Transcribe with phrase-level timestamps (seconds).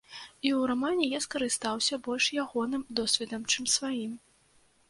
[0.27, 4.21] І ў рамане я скарыстаўся больш ягоным досведам, чым сваім.